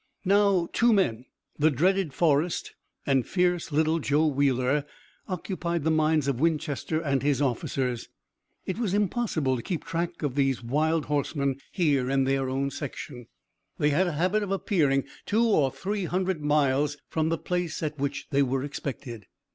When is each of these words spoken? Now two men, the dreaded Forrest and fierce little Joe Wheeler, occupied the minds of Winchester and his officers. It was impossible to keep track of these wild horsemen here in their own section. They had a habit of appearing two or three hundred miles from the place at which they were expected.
Now 0.25 0.67
two 0.73 0.93
men, 0.93 1.25
the 1.59 1.69
dreaded 1.69 2.11
Forrest 2.11 2.73
and 3.05 3.23
fierce 3.23 3.71
little 3.71 3.99
Joe 3.99 4.25
Wheeler, 4.25 4.83
occupied 5.27 5.83
the 5.83 5.91
minds 5.91 6.27
of 6.27 6.39
Winchester 6.39 6.99
and 6.99 7.21
his 7.21 7.39
officers. 7.39 8.09
It 8.65 8.79
was 8.79 8.95
impossible 8.95 9.55
to 9.57 9.61
keep 9.61 9.85
track 9.85 10.23
of 10.23 10.33
these 10.33 10.63
wild 10.63 11.05
horsemen 11.05 11.57
here 11.71 12.09
in 12.09 12.23
their 12.23 12.49
own 12.49 12.71
section. 12.71 13.27
They 13.77 13.91
had 13.91 14.07
a 14.07 14.13
habit 14.13 14.41
of 14.41 14.49
appearing 14.49 15.03
two 15.27 15.43
or 15.43 15.69
three 15.69 16.05
hundred 16.05 16.41
miles 16.41 16.97
from 17.07 17.29
the 17.29 17.37
place 17.37 17.83
at 17.83 17.99
which 17.99 18.25
they 18.31 18.41
were 18.41 18.63
expected. 18.63 19.27